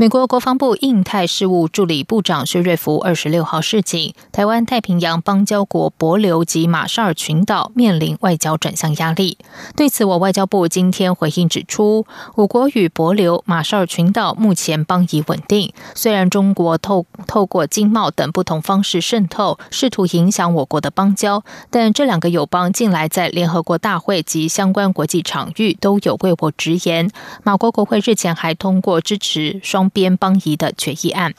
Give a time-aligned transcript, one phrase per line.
[0.00, 9.36] 美国国防部印太事务助理部长薛瑞福二十六号示警，台湾太平洋邦交国博琉及马绍尔群岛面临外交转向压力。
[9.76, 15.70] 对此，我外交部今天回应指出，我国与博琉、马绍尔群岛目前邦谊稳定。
[15.94, 27.10] 虽然中国透透过经贸等不同方式渗透，试图影响我国的邦交，但这两个友邦近来在联合国大会及相关国际场域都有为我直言。
[27.42, 29.89] 马国国会日前还通过支持双。
[29.90, 31.34] 边邦谊的决议案，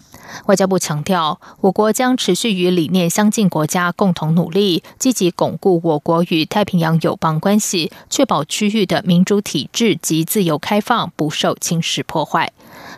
[0.46, 12.52] 外交部强调，我国将持续与理念相近国家共同努力，积极巩固我国与太平洋友邦关系，确保区域的民主体制及自由开放不受侵蚀破坏。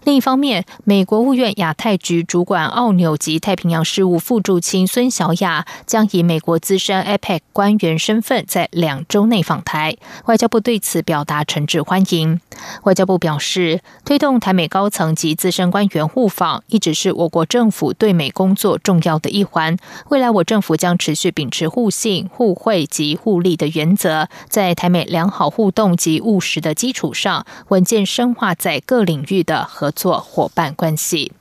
[0.06, 12.42] 另一方面，美国务院亚太局主管奥纽及太平洋事务副助卿孙小雅将以美国资深 APEC 官员身份在两周内访台，外交部对此表达诚挚欢迎。
[12.84, 19.78] 外交部表示，推动台美高层及资深官员互访，一直是我国政府对美工作重要的一环。
[20.10, 31.32] 未来我政府将持续秉持互信、互惠及互利的原则，在台美良好互动及务实的基础上，稳健深化在各领域的合做伙伴关系。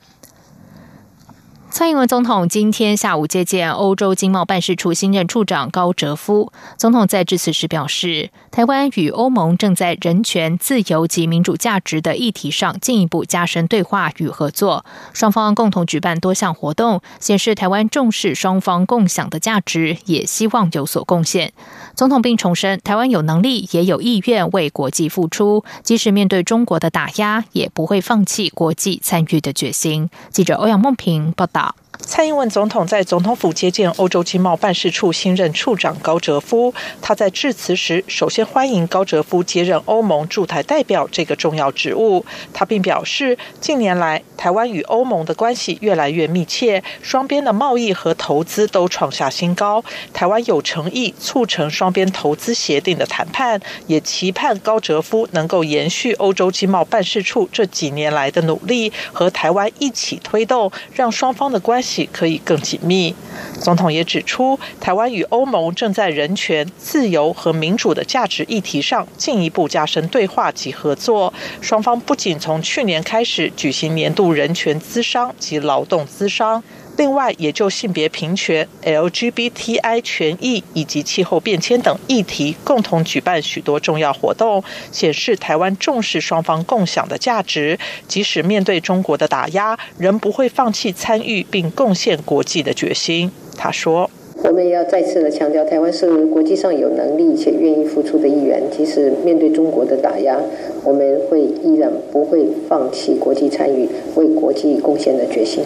[1.73, 6.51] 蔡英文总统今天下午接见欧洲经贸办事处新任处长高哲夫。
[6.77, 14.85] 总统在致辞时表示，台湾与欧盟正在人权、自由及民主价值的议题上进一步加深对话与合作。
[15.13, 21.53] 双方共同举办多项活动，显示台湾重视双方共享的价值，也希望有所贡献。
[21.95, 30.11] 总统并重申，台湾有能力也有意愿为国际付出，即使面对中国的打压，也不会放弃国际参与的决心。
[30.29, 31.62] 记者欧阳梦平报道。
[31.63, 31.82] 大。
[31.99, 36.73] 蔡英文总统在总统府接见欧洲经贸办事处新任处长高哲夫。
[37.01, 42.25] 他在致辞时，首先欢迎高哲夫接任欧盟驻台代表这个重要职务。
[42.53, 49.83] 他并表示，近年来台湾与欧盟的关系越来越密切，双边的贸易和投资都创下新高。
[50.13, 63.13] 台湾有诚意促成双边投资协定的谈判，也期盼高哲夫能够延续欧洲经贸办事处这几年来的努力，和台湾一起推动，让双方的关可以更紧密。
[63.59, 71.33] 总统也指出，台湾与欧盟正在人权、自由和民主的价值议题上进一步加深对话及合作。
[71.61, 76.63] 双方不仅从去年开始举行年度人权咨商及劳动咨商。
[76.95, 93.31] 另外，也就性别平权、LGBTI 权益以及气候变迁等议题，共同举办许多重要活动，显示台湾重视双方共享的价值，即使面对中国的打压，仍不会放弃参与并贡献国际的决心。
[93.57, 94.09] 他说。
[94.43, 98.61] 我们也要再次的强调，台湾是国际上有能力且愿意付出的一员。
[98.69, 100.37] 即使面对中国的打压，
[100.83, 105.63] 我们会依然不会放弃国际参与、为国际贡献的决心。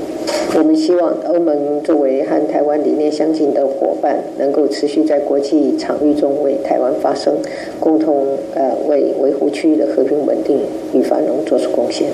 [0.56, 7.34] 我们希望欧盟作为和台湾理念相近的伙伴，能够持续在国际场域中为台湾发声，
[7.80, 10.60] 共同呃为维护区域的和平稳定
[10.94, 12.08] 与繁荣做出贡献。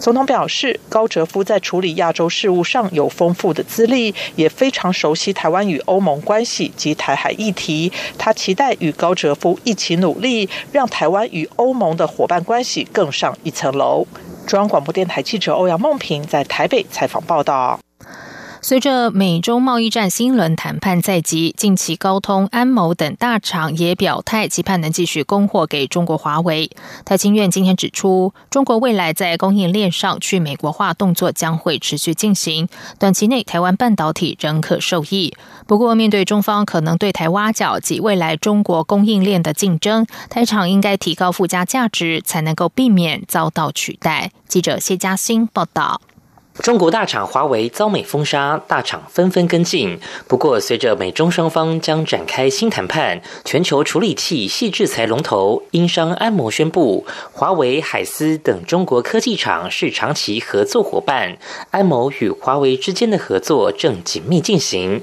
[0.00, 7.92] 总统表示，高哲夫在处理亚洲事务上有丰富的资历，也非常熟悉台湾与欧盟关系及台海议题。
[8.16, 14.06] 他期待与高哲夫一起努力，让台湾与欧盟的伙伴关系更上一层楼。
[14.46, 17.78] 中央广播电台记者欧阳梦平在台北采访报道。
[18.62, 26.70] 随着美中贸易战新轮谈判在即，近期高通、安谋等大厂也表态，期盼能继续供货给中国华为。
[27.06, 35.34] 台经院今天指出，中国未来在供应链上去美国化动作将会持续进行，短期内台湾半导体仍可受益。
[35.66, 44.30] 不过，面对中方可能对台挖角及未来中国供应链的竞争，台厂应该提高附加价值，才能够避免遭到取代。
[44.46, 46.02] 记者谢嘉欣报道。
[46.62, 49.98] 中国大厂华为遭美封杀，大厂纷纷跟进。
[50.28, 61.38] 不过，随着美中双方将展开新谈判，全球处理器系制裁龙头英商安谋宣布，华为、海思等中国科技厂是长期合作伙伴，
[61.70, 65.02] 安谋与华为之间的合作正紧密进行。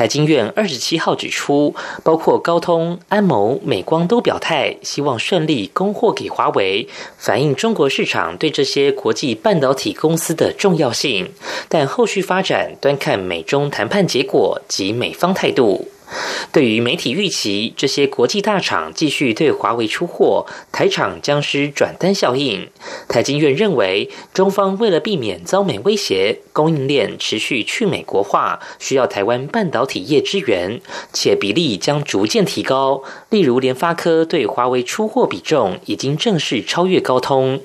[0.00, 6.88] 财经院二十七号指出，包括高通、安谋、美光都表态，希望顺利供货给华为，
[7.18, 11.30] 反映中国市场对这些国际半导体公司的重要性。
[11.68, 15.88] 但后续发展端看美中谈判结果及美方态度。
[16.52, 22.68] 对于媒体预期这些国际大厂继续对华为出货，台厂将失转单效应，
[23.08, 30.80] 台经院认为，中方为了避免遭美威胁，供应链持续去美国化，需要台湾半导体业支援，
[31.12, 33.02] 且比例将逐渐提高。
[33.30, 37.60] 例如，联发科对华为出货比重已经正式超越高通。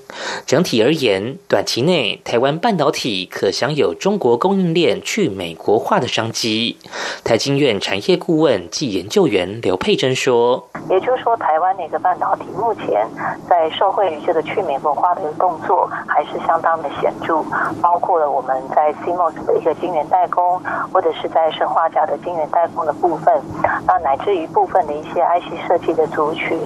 [0.45, 6.77] 整体而言，短期内台湾半导体可享有中国供应链去美国化的商机。
[7.23, 8.56] 台经院产业顾问。
[8.69, 13.07] 暨研究员刘佩珍说：“也就是说，台湾的一个半导体目前
[13.47, 17.44] 在受惠于这个去美国化的一个动作，还是相当的显著。
[17.81, 23.41] 包括了我们在 CMOS 的一个晶圆代工，或者是在生化家的晶圆代工的部分，
[23.88, 26.57] 那乃至于部分的一些 IC 设计的族群，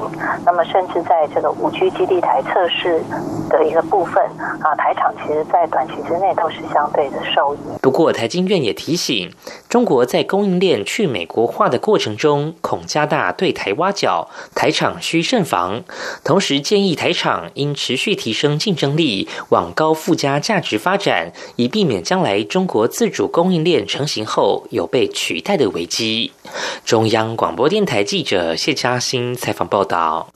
[0.45, 3.01] 那么甚至在这个五 G 基地台测试
[3.50, 4.24] 的一个部分
[4.62, 7.59] 啊，台厂其实在短期之内都是相对的受益。
[7.81, 9.31] 不过，台经院也提醒，
[9.68, 15.83] 中国在供应链去美国化的过程中恐加大对台挖角，台厂需慎防。
[16.24, 26.31] 同时建议台厂应持续提升竞争力，往高附加价值发展，以避免将来中国自主供应链成型后有被取代的危机。
[26.83, 30.29] 中央广播电台记者谢嘉欣采访报道。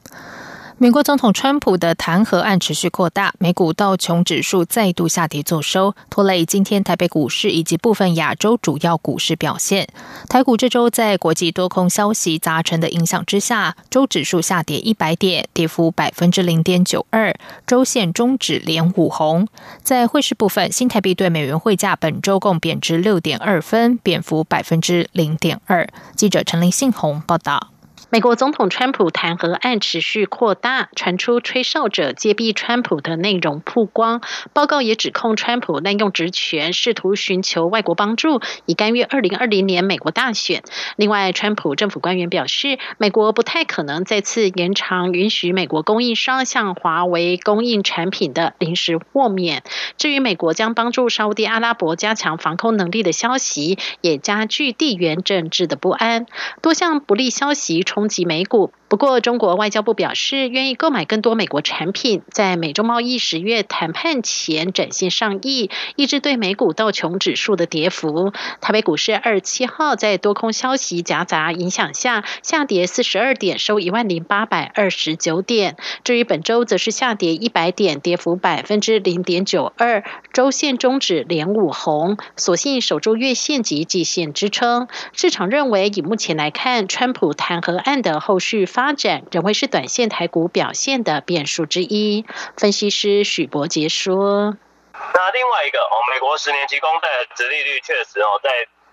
[0.77, 9.87] 美国总统川普的弹劾案持续扩大，美股道琼指数再度下跌作收，拖累今天台北股市以及部分亚洲主要股市表现。
[10.27, 17.33] 台股这周在国际多空消息杂陈的影响之下，周指数下跌一百点，跌幅百分之零点九二，
[17.65, 19.47] 周线中指连五红。
[19.83, 25.87] 在汇市部分，新台币对美元汇价本周共贬值六点二分，贬幅百分之零点二。
[26.17, 27.72] 记者陈林信宏报道。
[28.13, 34.21] 美国总统川普弹劾案持续扩大，传出吹哨者揭弊川普的内容曝光。
[34.53, 40.61] 报告也指控川普滥用职权，试图寻求外国帮助，以干预二零二零年美国大选。
[40.95, 49.63] 另外，川普政府官员表示，美国不太可能再次延长允许美国供应商向华为供应产品的临时豁免。
[49.97, 56.27] 至于美国将帮助沙地阿拉伯加强防空能力的消息，也加剧地缘政治的不安。
[56.61, 58.02] 多项不利消息冲。
[58.03, 58.73] 冲击美股。
[58.93, 68.33] 不过，中国外交部表示愿意购买更多美国产品，在美中贸易十月谈判前展现上亿，抑制对美股道琼指数的跌幅。
[68.61, 75.75] 台北股市二十七号在多空消息夹杂影响下，下跌四十二点，收一万零八百二十九点。
[76.03, 80.03] 至于本周，则是下跌一百点，跌幅百分之零点九二，
[80.33, 84.87] 周线中指连五红，所幸守住月线及季线支撑。
[85.13, 88.82] 市场认为，以目前来看，川普弹劾案的后续发。
[88.83, 92.25] 发展仍会是短线台股表现的变数之一。
[92.57, 94.57] 分析师许博杰说
[94.91, 98.49] ：“那另外一个哦，美国十年期公债的殖利率确实哦，在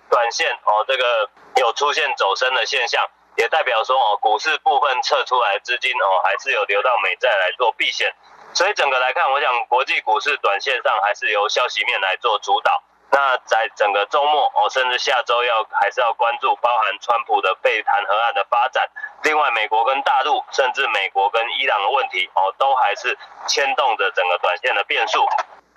[0.09, 3.05] 短线哦，这个有出现走升的现象，
[3.35, 8.15] 也代表说哦，股市部分撤出来资金哦，还是有流到美债来做避险。
[8.55, 12.81] 所以整个来看，我想国际股市短线上还是由消息面来做主导。”
[13.13, 18.89] 那在整个周末哦，甚至下周要还是要关注包含川普的被弹劾案的发展。
[19.25, 23.19] 另外，美国跟大陆，甚至美国跟伊朗的问题哦，都还是
[23.49, 25.27] 牵动着整个短线的变数。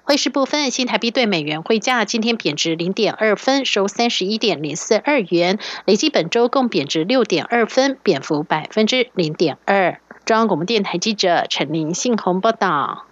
[0.06, 10.00] 汇市部分，新台币对美元汇价今天贬值零点二分，收三十一点零四二元，累计本周共贬值六点二分，贬幅百分之零点二。
[10.26, 13.06] 中央广播电台记者陈玲信鸿报道。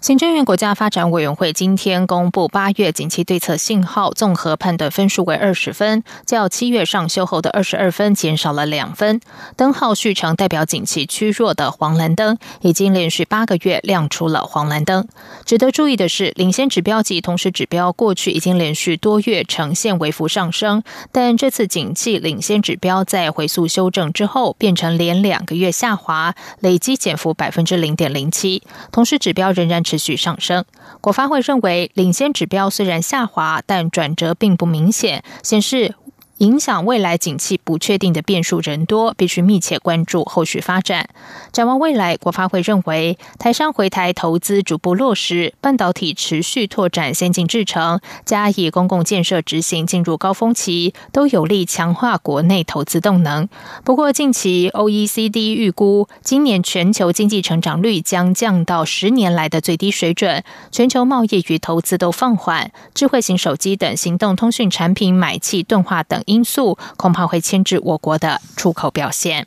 [0.00, 9.20] 行政院国家发展委员会今天公布八月景气对策信号综合判断分数为二十分，较七月上修后的二十二分减少了两分。
[9.56, 15.08] 灯号续成代表景气趋弱的黄蓝灯，已经连续八个月亮出了黄蓝灯。
[15.44, 28.62] 值得注意的是，领先指标及同时指标过去已经连续多月呈现微幅上升，但这次景气领先指标在回溯修正之后，变成连两个月下滑，累计减幅百分之零点零七。
[28.92, 29.82] 同时指标仍然。
[29.88, 30.66] 持续上升，
[31.00, 35.94] 国发会认为，领先指标虽然下滑，但转折并不明显，显示。
[36.38, 41.08] 影响未来景气不确定的变数人多，必须密切关注后续发展。
[41.50, 53.48] 展望未来，国发会认为，台商回台投资逐步落实，半导体持续拓展先进制程，加以公共建设执行进入高峰期，都有利强化国内投资动能。
[53.82, 66.22] 不过，近期 OECD 预估，今年全球经济成长率将降到十年来的最低水准，全球贸易与投资都放缓，智慧型手机等行动通讯产品买气钝化等。
[66.28, 69.46] 因素恐怕会牵制我国的出口表现。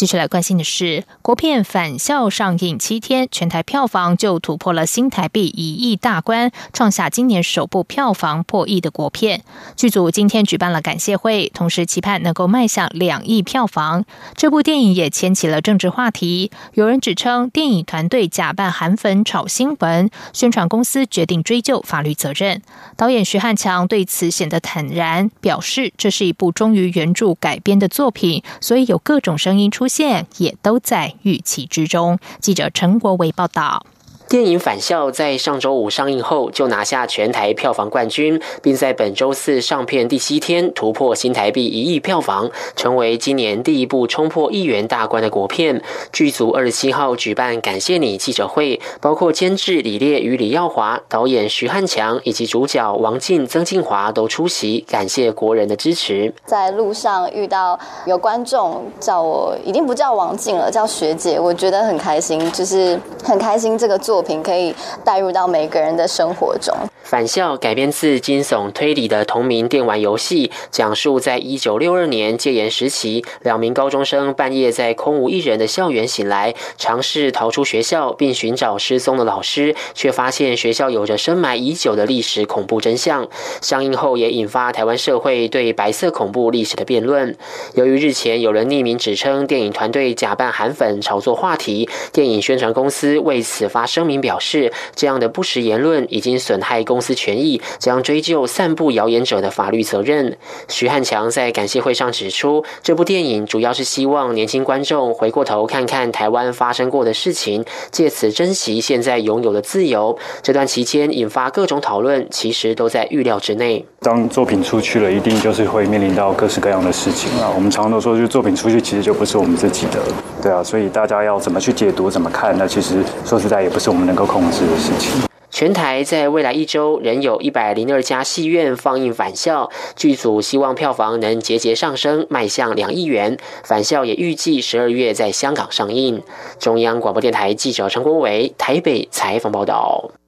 [0.00, 9.42] 继续来关心的是，国片《返校》上映七天，全台票房就突破了新台币一亿大关，创下今年首部票房破亿的国片。
[9.76, 14.06] 剧组今天举办了感谢会，同时期盼能够迈向两亿票房。
[14.34, 22.62] 这部电影也牵起了政治话题，有人指称电影团队假扮韩粉炒新闻，宣传公司决定追究法律责任。
[22.96, 29.70] 导演徐汉强对此显得坦然，表示这是一部忠于原著改编的作品，所以有各种声音。
[29.70, 32.20] 出现也都在预期之中。
[32.40, 33.84] 记者陈国伟报道。
[34.30, 45.82] 电影《返校》在上周五上映后就拿下全台票房冠军，并在本周四上片第七天突破新台币一亿票房，成为今年第一部冲破亿元大关的国片。
[46.12, 56.32] 剧组二十七号举办感谢你记者会，包括监制李烈与李耀华、导演徐汉强以及主角王静、曾静华都出席，感谢国人的支持。
[56.44, 64.19] 在路上遇到有观众叫我，已经不叫王静了，叫学姐，我觉得很开心，就是很开心这个作。
[64.20, 66.76] 作品可以带入到每个人的生活中。
[67.02, 83.28] 返校改编自惊悚推理的同名电玩游戏，讲述在一九六二年戒严时期，两名高中生半夜在空无一人的校园醒来，尝试逃出学校并寻找失踪的老师，却发现学校有着深埋已久的历史恐怖真相。
[83.60, 87.36] 上映后也引发台湾社会对白色恐怖历史的辩论。
[87.74, 97.00] 由于日前有人匿名指称电影团队假扮韩粉炒作话题，电影宣传公司为此发声明表示，这样的不实言论已经损害公。
[97.00, 100.36] 司权益将追究散布谣言者的法律责任。
[100.68, 110.18] 徐汉强在感谢会上指出，这部电影主要是希望年轻观众回过头看看台湾发生过的事情，借此珍惜现在拥有的自由。
[110.42, 113.82] 这段期间引发各种讨论，其实都在预料之内。
[114.00, 117.50] 当作品出去了，一定就是会面临到各式各样的事情啊。
[117.54, 119.98] 我们常常都说，就作品出去其实就不是我们自己的，
[120.42, 120.62] 对啊。
[120.62, 125.29] 所以大家要怎么去解读、怎么看，那其实说实在也不是我们能够控制的事情。
[125.60, 133.36] 全台在未来一周仍有一百零二家戏院放映《返校》，剧组希望票房能节节上升，迈向两亿元。
[133.62, 136.22] 《返校》也预计十二月在香港上映。
[136.58, 140.19] 中央广播电台记者陈国伟台北采访报道。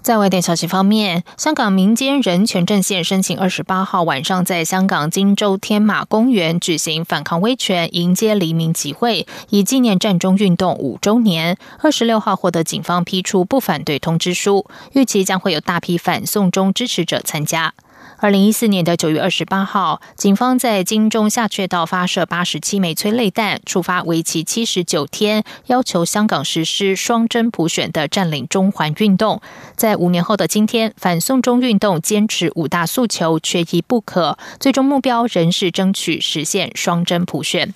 [0.00, 11.58] 在外电消息方面，香港民间人权阵线申请二十八号晚上在香港金州天马公园举行反抗威权、迎接黎明集会，以纪念战中运动五周年。
[11.82, 17.74] 二十六号获得警方批出不反对通知书，预期将会有大批反送中支持者参加。
[18.20, 29.40] 二零一四年的九月二十八号，警方在金钟下阙道发射八十七枚催泪弹，触发为期七十九天要求香港实施双真普选的占领中环运动。
[29.76, 37.72] 在五年后的今天，反送中运动坚持五大诉求，缺一不可，最终目标仍是争取实现双真普选。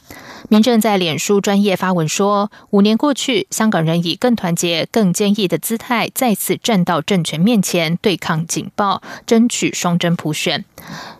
[0.48, 10.64] 民政在脸书专业发文说，五年过去，香港人以更团结、更坚毅的姿态，再次站到政权面前，对抗警报，争取双真普选。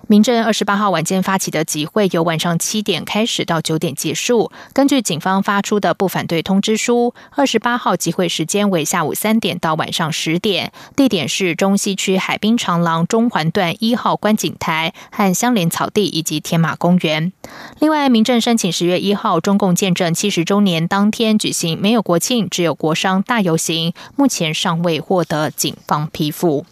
[0.09, 4.51] 民政二十八号晚间发起的集会由晚上七点开始到九点结束。
[4.75, 17.33] 根据警方发出的不反对通知书，二十八号集会时间为下午三点到晚上十点，地点是中西区海滨长廊中环段一号观景台和相连草地以及天马公园。
[17.79, 26.67] 另外，民政申请十月一号中共建政七十周年当天举行没有国庆只有国商大游行，目前尚未获得警方批复。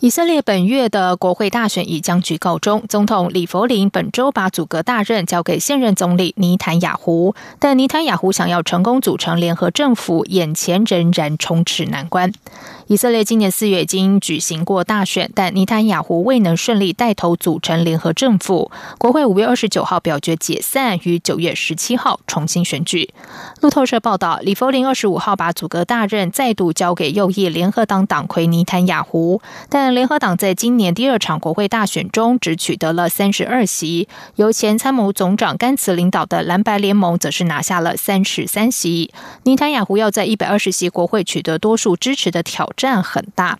[0.00, 12.32] 以色列本月的国会大选已将局告终，总统李弗林本周把组阁大任交给现任总理尼坦雅胡，但尼坦雅胡想要成功组成联合政府，眼前仍然充斥难关。
[12.88, 18.70] 以色列今年四月已经举行过大选，但尼坦雅胡未能顺利带头组成联合政府。
[18.96, 23.10] 国会五月二十九号表决解散，于九月十七号重新选举。
[23.60, 39.12] 路透社报道，李佛林二十五号把组阁大任再度交给右翼联合党党魁尼坦雅胡，但联合党在今年第二场国会大选中只取得了三十二席，由前参谋总长甘茨领导的蓝白联盟则是拿下了三十三席。
[39.42, 42.66] 尼坦雅胡要在一百二十席国会取得多数支持的挑。
[42.78, 43.58] 战很大。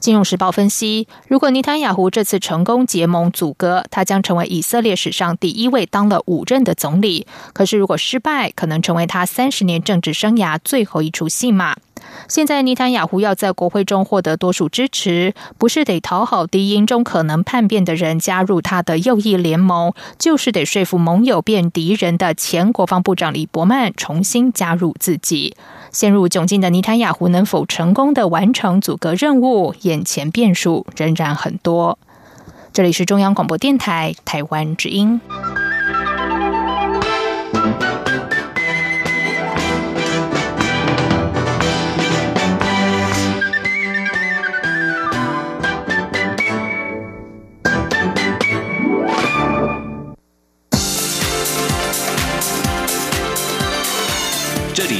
[0.00, 7.26] 金融时报分析，如果尼坦雅胡这次成功结盟阻隔，他将成为以色列史上第一位当了五任的总理。
[7.52, 11.76] 可是如果失败，可能成为他三十年政治生涯最后一出戏码。
[12.28, 25.54] 现在，尼坦雅胡要在国会中获得多数支持，不是得讨好敌营中可能叛变的人加入他的右翼联盟，就是得说服盟友变敌人的前国防部长李伯曼重新加入自己。
[25.92, 29.74] 陷入窘境的尼坦雅胡能否成功的完成阻隔任务？
[29.80, 31.98] 眼前变数仍然很多。
[32.72, 35.20] 这里是中央广播电台台湾之音。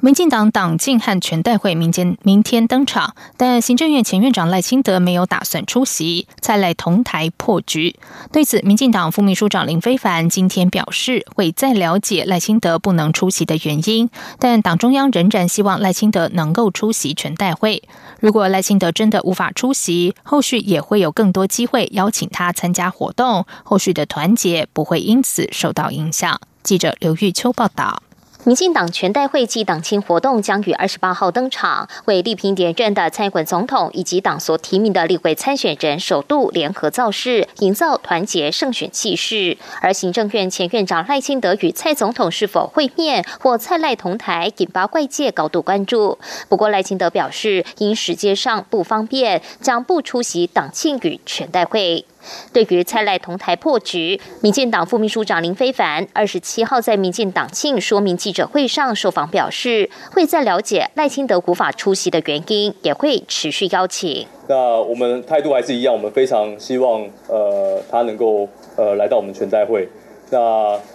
[0.00, 7.96] 民进党党庆和全代会明天明天登场，但行政院前院长赖清德没有打算出席，再来同台破局。
[8.30, 17.82] 对此，民进党副秘书长林非凡今天表示，会再了解赖清德不能出席的原因，但党中央仍然希望赖清德能够出席全代会。
[18.20, 26.38] 如果赖清德真的无法出席，后续也会有更多机会邀请他参加活动，后续的团结不会因此受到影响。
[26.62, 28.02] 记者刘玉秋报道。
[28.46, 39.58] 民进党全代会暨党庆活动将于二十八号登场，为力拼连任的蔡英文总统以及党所提名的立委参选人首度联合造势，营造团结胜选气势。
[39.80, 46.16] 而行政院前院长赖清德与蔡总统是否会面或蔡赖同台，引发外界高度关注。
[46.48, 52.04] 不过赖清德表示，因时间上不方便，将不出席党庆与全代会。
[52.52, 64.26] 对于蔡赖同台破局，民进党副秘书长林非凡二十七号在民进党庆说明记者会上受访表示，会在了解赖清德无法出席的原因，也会持续邀请。
[64.48, 69.88] 那我们态度还是一样，我们非常希望呃他能够呃来到我们全代会。
[70.30, 70.38] 那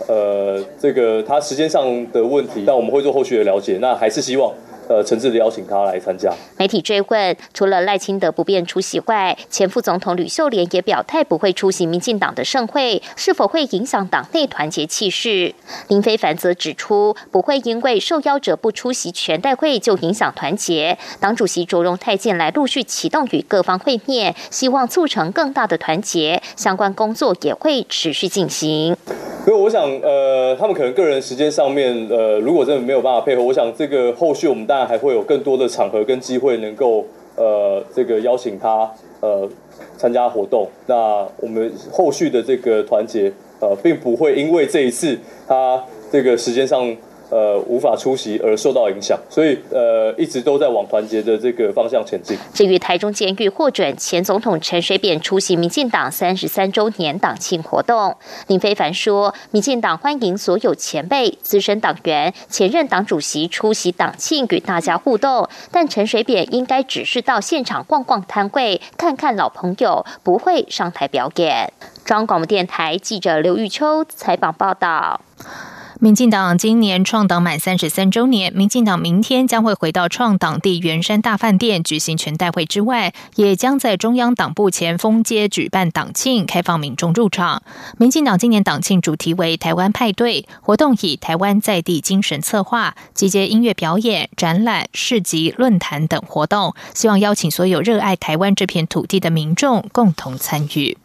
[0.08, 3.78] 呃这个他时间上的问题，但我们会做后续的了解。
[3.82, 4.54] 那还是希望。
[4.92, 6.30] 呃，诚挚的邀请他来参加。
[6.58, 15.56] 媒体追问，除了赖清德不便出席外，前副总统吕秀莲也表态不会出席民进党的盛会，是否会影响党内团结气势？
[15.88, 20.98] 林非凡则指出，不会因为受邀者不出席全代会就影响团结。
[21.22, 28.98] 党主席卓荣泰近来陆续启动与各方会面，希望促成更大的团结，相关工作也会持续进行。
[29.52, 39.46] 所以我想，呃，他们可能个人时间上面，呃，如果真的没有办法配合，我想这个后续我们当然还会有更多的场合跟机会，能够呃，这个邀请他呃
[39.98, 40.66] 参加活动。
[40.86, 46.96] 那我们后续的这个团结，呃，并不会因为这一次他这个时间上。
[47.32, 52.38] 呃，无法出席而受到影响，所以呃，一直都在往团结的这个方向前进。
[52.54, 58.18] 至于台中监狱获准前总统陈水扁出席民进党三十三周年党庆活动，
[58.48, 71.72] 林非凡说，民进党欢迎所有前辈、资深党员、前任党主席出席党庆与大家互动，但陈水扁应该只是到现场逛逛摊位，看看老朋友，不会上台表演。
[72.04, 75.22] 中央广播电台记者刘玉秋采访报道。
[76.04, 87.62] 民进党今年创党满三十三周年，民进党明天将会回到创党地圆山大饭店举行全代会之外，也将在中央党部前封街举办党庆，开放民众入场。
[88.00, 100.98] 民进党今年党庆主题为“台湾派对”，活动以台湾在地精神策划，集结音乐表演、展览、市集、论坛等活动，希望邀请所有热爱台湾这片土地的民众共同参与。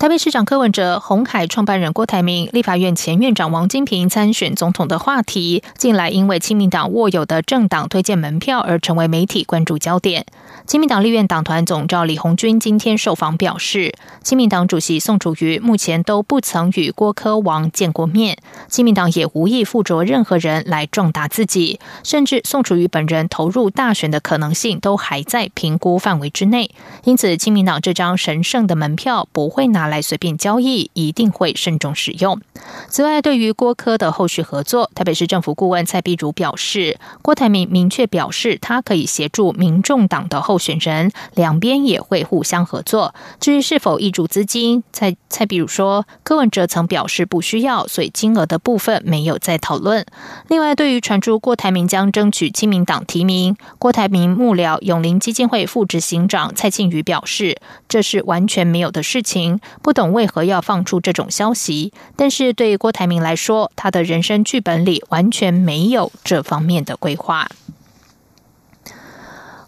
[0.00, 10.24] 台北市长柯文哲、红海创办人郭台铭、立法院前院长王金平参选总统的话题，近来因为亲民党握有的政党推荐门票而成为媒体关注焦点。
[10.66, 26.70] 亲民党立院党团总召李红军今天受访表示，亲民党主席宋楚瑜目前都不曾与郭科王见过面，亲民党也无意附着任何人来壮大自己，甚至宋楚瑜本人投入大选的可能性都还在评估范围之内。
[27.04, 29.89] 因此，亲民党这张神圣的门票不会拿。
[29.90, 32.40] 来随便交易，一定会慎重使用。
[32.88, 43.14] 此外，对于郭科的后续合作，台北市政府顾问蔡碧如表示，郭台铭明确表示，他可以协助民众党的候选人，两边也会互相合作。
[43.38, 50.06] 至于是否挹注资金，蔡蔡碧如说，柯文哲曾表示不需要，所以金额的部分没有再讨论。
[50.48, 59.60] 另外，对于传出郭台铭将争取亲民党提名，郭台铭幕僚永林基金会副执行长蔡庆瑜表示，这是完全没有的事情。
[59.82, 67.48] 不懂为何要放出这种消息，但是对郭台铭来说，他的人生剧本里完全没有这方面的规划。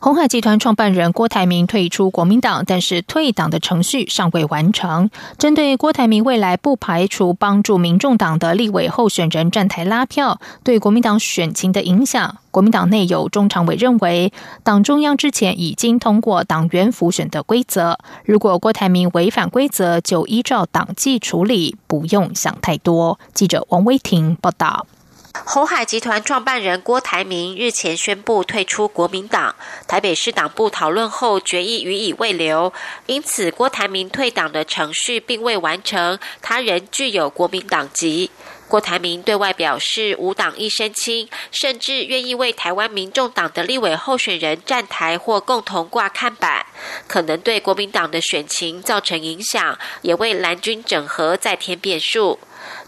[0.04, 5.08] 红海集团创办人郭台铭退出国民党，但是退党的程序尚未完成。
[5.38, 14.32] 针对郭台铭未来不排除帮助民众党的立委候选人站台拉票，对国民党选情的影响，国民党内有中常委认为，
[14.64, 23.20] 党中央之前已经通过党员辅选的规则，如果郭台铭违反规则，就依照党纪处理，不用想太多。
[23.32, 24.84] 记者王威婷报道。
[25.34, 29.54] 红海集团创办人郭台铭日前宣布退出国民党，
[29.88, 32.72] 台北市党部讨论后决议予以未留，
[33.06, 38.30] 因此郭台铭退党的程序并未完成，他仍具有国民党籍。
[38.68, 46.64] 郭台铭对外表示无党一身轻，甚至愿意为台湾民众党的立委候选人站台或共同挂看板，
[47.06, 52.38] 可能对国民党的选情造成影响，也为蓝军整合再添变数。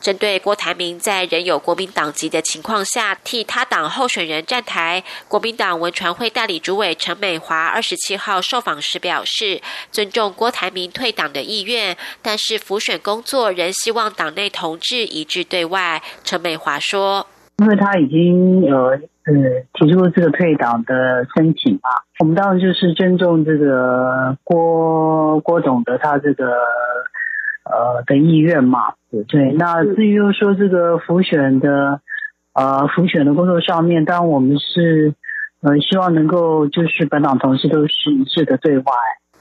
[0.01, 9.61] 针对郭台铭在仍有国民党籍的情况下替他党候选人站台，国民党文传会代理主委陈美华二十七号受访时表示，
[9.91, 16.03] 尊重郭台铭退党的意愿，但是辅选工作仍希望党内同志一致对外。
[16.23, 17.27] 陈美华说
[17.59, 19.33] ：“因为他已经呃呃
[19.75, 26.45] 提出这个退党的申请嘛，我们当然就是尊重这个郭郭董的他这个。”
[27.65, 28.95] 呃的意愿嘛，
[29.29, 29.53] 对。
[29.53, 32.01] 那至于说这个浮选的，
[32.53, 35.15] 呃，浮选的工作上面，当然我们是，
[35.61, 38.85] 呃，希望能够就是本党同事都是一致的对外。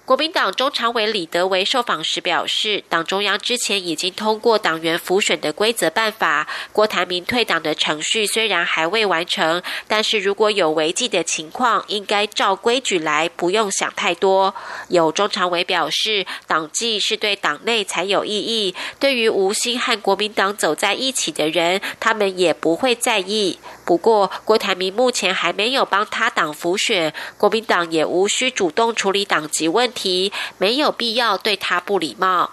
[0.05, 14.53] 国民党中常委李德维受访时表示，党中央之前已经通过党员浮选的规则办法，郭台铭退党的程序虽然还未完成，但是如果有违纪的情况，应该照规矩来，不用想太多。
[14.89, 23.57] 有中常委表示，党纪是对党内才有意义，对于无心和国民党走在一起的人，他们也不会在意。
[23.85, 32.51] 不过，郭台铭目前还没有帮他党辅选，国民党也无需主动处理党籍问题，没有必要对他不礼貌。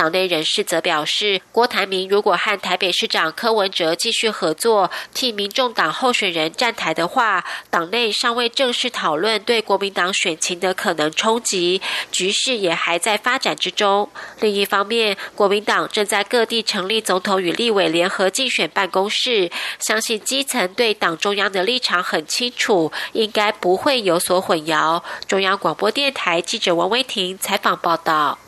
[0.00, 14.08] 党内人士则表示，郭台铭如果和台北市长柯文哲继续合作，替民众党候选人站台的话，党内尚未正式讨论对国民党选情的可能冲击，局势也还在发展之中。
[14.40, 25.02] 另一方面，国民党正在各地成立总统与立委联合竞选办公室，相信基层对党中央的立场很清楚，应该不会有所混淆。
[25.28, 28.38] 中央广播电台记者王威婷采访报道。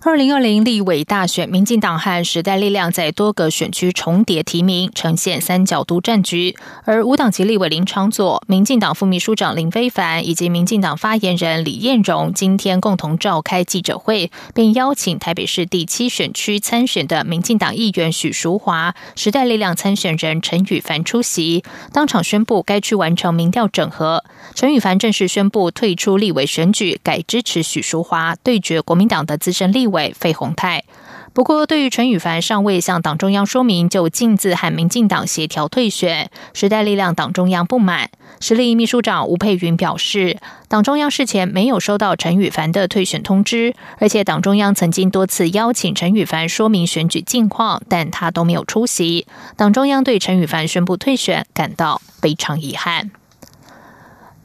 [0.00, 6.56] 二零二零立委大选，民进党和时代力量在多个选区重叠提名，呈现三角都战局。
[6.84, 24.22] 而无党籍立委林昌佐、民进党副秘书长林非凡以及民进党发言人李彦荣今天共同召开记者会，并邀请台北市第七选区参选的民进党议员许淑华、时代力量参选人陈宇凡出席，当场宣布该区完成民调整合。
[24.54, 29.87] 陈宇凡正式宣布退出立委选举，改支持许淑华对决国民党的资深立。
[29.88, 30.84] 委费鸿泰，
[31.32, 38.10] 不过对于陈羽凡尚未向党中央说明就径自和民进党协调退选，时代力量党中央不满。
[38.40, 49.26] 实力秘书长吴佩云表示，党中央事前没有收到陈羽凡的退选通知，而且党中央曾经多次邀请陈羽凡说明选举近况，但他都没有出席。
[49.56, 53.10] 党中央对陈羽凡宣布退选感到非常遗憾。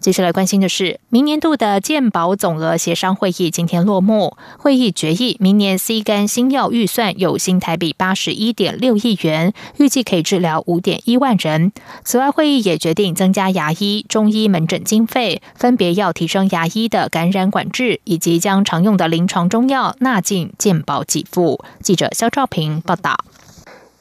[0.04, 4.36] 接下来关心的是，明年度的健保总额协商会议今天落幕。
[4.58, 11.72] 会议决议，明年 C 肝新药预算有新台币八十一点六亿元，预计可以治疗五点一万人。
[12.04, 21.64] 此外，会议也决定增加牙医、中医门诊经费，分别要提升牙医的感染管制，以及将常用的临床中药纳进健保给付。
[21.82, 23.16] 记者肖兆平报道。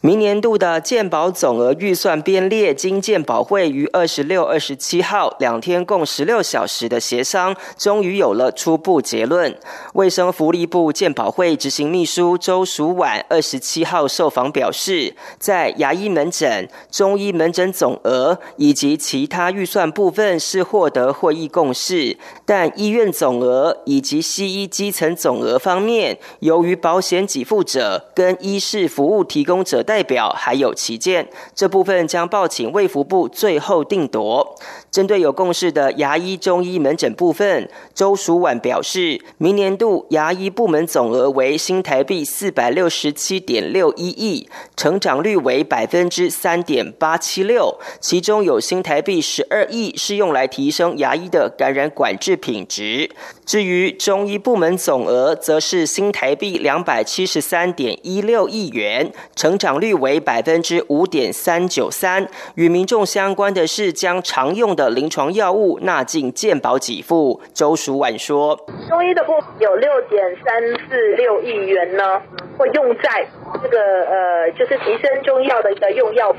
[0.04, 9.56] 明年度的健保总额预算编列，经健保会于二十六、二十七号两天共十六小时的协商，终于有了初步结论。
[9.92, 29.84] 卫生福利部健保会执行秘书周淑婉二十七号受访表示，在牙医门诊、中医门诊总额以及其他预算部分是获得会议共识，但医院总额以及西医基层总额方面，由于保险给付者跟医事服务提供者。
[29.92, 34.56] 代表还有旗舰，这部分将报请卫福部最后定夺。
[34.92, 53.10] 针对有共识的牙医、中医门诊部分，周淑婉表示，明年度牙医部门总额为新台币四百六十七点六一亿，成长率为百分之三点八七六，其中有新台币十二亿是用来提升牙医的感染管制品质。
[53.44, 59.72] 至于中医部门总额，则是新台币两百七十三点一六亿元，成长。
[59.82, 62.28] 率为百分之五点三九三。
[62.54, 67.40] 与民众相关的是，将常用的的临床药物纳进健保给付。
[67.54, 68.56] 周淑婉说
[68.90, 72.20] ：“中医的部分有六点三四六亿元呢，
[72.58, 73.26] 会用在
[73.62, 76.34] 这个呃，就是提升中药的一个用药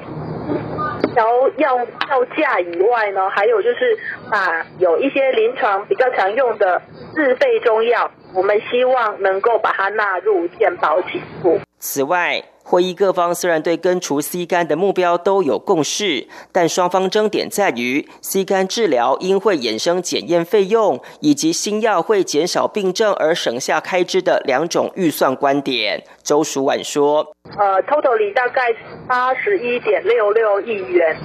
[1.13, 3.97] 调药药价以外呢，还有就是
[4.29, 6.81] 把有一些临床比较常用的
[7.13, 26.01] 自费中药，我们希望能够把它纳入健保给付。”此外，会议各方虽然对根除 C 肝的目标都有共识，但双方争点在于 C 肝治疗因会衍生检验费用，以及新药会减少病症而省下开支的两种预算观点。
[26.23, 28.61] 周淑婉说：“呃，total 里大概
[29.05, 31.17] 八十一点六六亿元，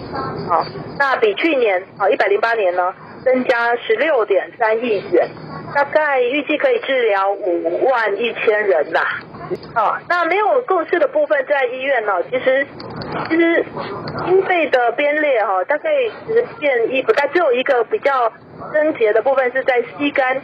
[0.49, 0.65] 好，
[0.99, 2.93] 那比去年啊一百零八年呢
[3.25, 5.29] 增加十六点三亿元，
[5.75, 9.01] 大概预计可以治疗五万一千人呐。”
[9.75, 12.67] 啊，那没有共识的部分在医院呢，其实
[13.31, 13.65] 其实
[14.27, 15.91] 经费的编列哈，大概
[16.27, 18.31] 只变一，不但只有一个比较
[18.75, 20.43] 症结的部分是在吸肝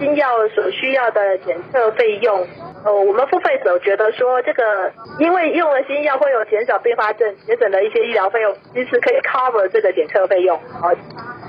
[0.00, 2.46] 新药所需要的检测费用。
[2.82, 10.56] 呃，我们付费者觉得说这个，因为用了新药会有减少并发症，节省了一些医疗费用，其实可以 cover 这个检测费用。
[10.56, 10.88] 啊，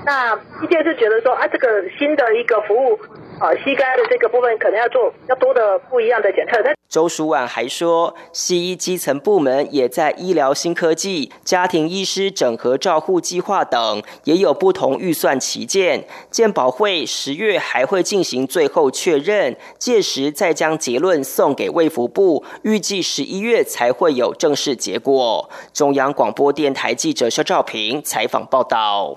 [0.08, 1.68] 那医界是觉得说啊，这个
[1.98, 2.98] 新的一个服务。
[3.38, 6.58] 啊，膝盖的这个部分可能要做要多的不一样的检测。
[6.88, 16.04] 周淑婉还说，西医基层部门也在医疗新科技、家庭医师整合照护计划等也有不同预算旗舰。
[16.32, 25.48] 健保会十月还会进行最后确认，届时再将结论送给卫福部，预计十一月才会有正式结果。
[25.72, 29.16] 中央广播电台记者肖兆平采访报道。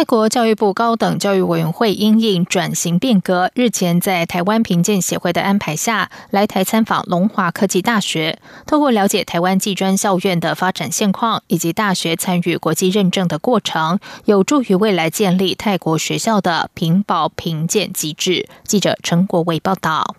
[0.00, 18.48] 泰国教育部高等教育委员会因应转型变革，日前在台湾评鉴协会的安排下来台参访龙华科技大学，透过了解台湾技专校院的发展现况以及大学参与国际认证的过程，有助于未来建立泰国学校的评保评鉴机制。
[18.64, 20.16] 记者陈国伟报道。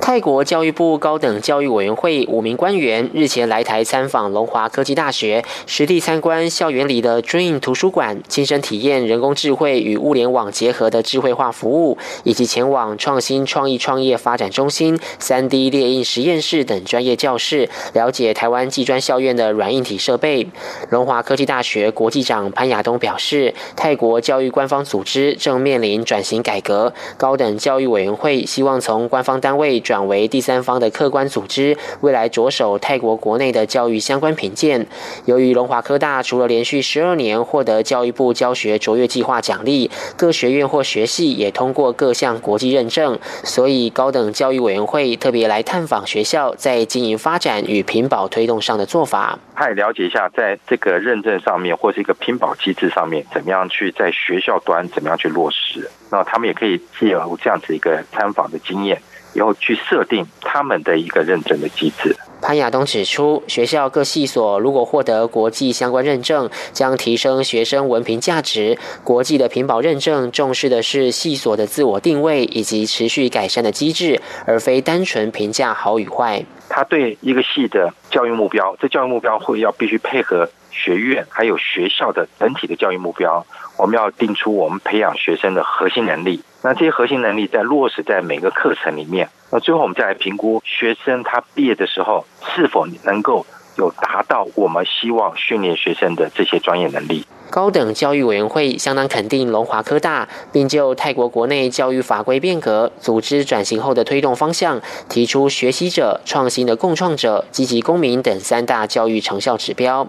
[0.00, 20.48] 泰国教育部高等教育委员会五名官员日前来台参访龙华科技大学，实地参观校园里的 Dream 图书馆，亲身体验人工智慧与物联网结合的智慧化服务，以及前往创新创意创业发展中心、三 D 列印实验室等专业教室，了解台湾技专校院的软硬体设备。
[20.90, 29.83] 龙华科技大学国际长潘亚东表示，泰国教育官方组织正面临转型改革，高等教育委员会希望从官方单位。
[29.84, 34.84] 转为第三方的客观组织，未来着手泰国国内的教育相关评鉴。
[35.26, 55.88] 由于龙华科大除了连续十二年获得教育部教学卓越计划奖励，各学院或学系也通过各项国际认证，所以高等教育委员会特别来探访学校在经营发展与品保推动上的做法，他也了解一下在这个认证上面或是一个品保机制上面，怎么样去在学校端怎么样去落实。
[56.10, 59.00] 那他们也可以借由这样子一个参访的经验。
[59.34, 62.16] 以后去设定他们的一个认证的机制。
[62.40, 68.76] 潘亚东指出，学校各系所如果获得国际相关认证，将提升学生文凭价值。
[69.02, 76.44] 国际的评保认证重视的是系所的自我定位以及持续改善的机制，而非单纯评价好与坏。
[76.68, 83.46] 他对一个系的教育目标，这教育目标会要必须配合学院还有学校的整体的教育目标。
[83.76, 92.24] 我们要定出我们培养学生的核心能力，那这些核心能力在落实在每个课程里面，那最后我们再来评估学生他毕业的时候
[92.54, 93.44] 是否能够
[93.76, 97.26] 有达到我们希望训练学生的这些专业能力。
[97.50, 110.06] 高等教育委员会相当肯定龙华科大，并就泰国国内教育法规变革、组织转型后的推动方向，提出学习者、创新的共创者、积极公民等三大教育成效指标。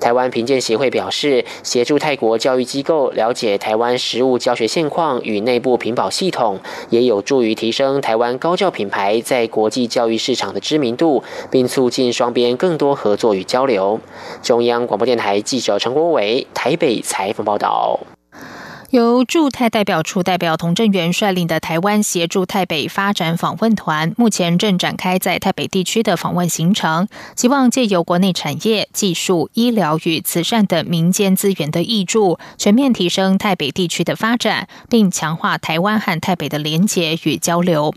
[0.00, 14.00] 台湾评鉴协会表示，协助泰国教育机构了解台湾实务教学现况与内部评保系统，也有助于提升台湾高教品牌在国际教育市场的知名度，并促进双边更多合作与交流。
[14.42, 17.00] 中央广播电台记者陈国伟台北。
[17.00, 17.98] 采访报道。
[18.90, 37.92] 由驻泰代表处代表童振源率领的台湾协助台北发展访问团，目前正展开在台北地区的访问行程，希望借由国内产业、技术、医疗与慈善等民间资源的益助，全面提升台北地区的发展，并强化台湾和台北的连结与交流。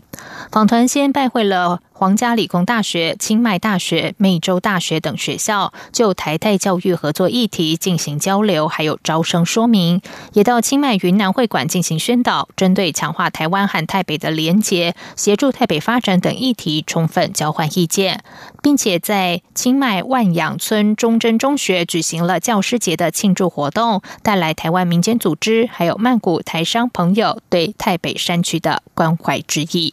[0.50, 1.80] 访团先拜会了。
[2.00, 10.00] 皇家理工大学、清迈大学、美洲大学等学校就台泰教育合作议题进行交流，还有招生说明，
[10.32, 18.24] 也到清迈云南会馆进行宣导，针对强化台湾和台北的连结、协助台北发展等议题充分交换意见，
[18.62, 29.92] 并且在清迈万养村忠贞中学举行了教师节的庆祝活动，带来台湾民间组织还有曼谷台商朋友对台北山区的关怀之意。